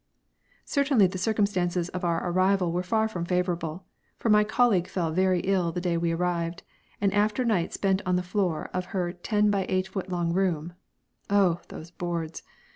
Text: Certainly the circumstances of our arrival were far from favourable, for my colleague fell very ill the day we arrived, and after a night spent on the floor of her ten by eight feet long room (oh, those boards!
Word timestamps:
Certainly 0.65 1.05
the 1.05 1.19
circumstances 1.19 1.89
of 1.89 2.03
our 2.03 2.27
arrival 2.27 2.71
were 2.71 2.81
far 2.81 3.07
from 3.07 3.23
favourable, 3.23 3.85
for 4.17 4.29
my 4.29 4.43
colleague 4.43 4.87
fell 4.87 5.11
very 5.11 5.41
ill 5.41 5.71
the 5.71 5.79
day 5.79 5.95
we 5.95 6.11
arrived, 6.11 6.63
and 6.99 7.13
after 7.13 7.43
a 7.43 7.45
night 7.45 7.71
spent 7.71 8.01
on 8.03 8.15
the 8.15 8.23
floor 8.23 8.71
of 8.73 8.85
her 8.97 9.13
ten 9.13 9.51
by 9.51 9.67
eight 9.69 9.87
feet 9.89 10.09
long 10.09 10.33
room 10.33 10.73
(oh, 11.29 11.61
those 11.67 11.91
boards! 11.91 12.41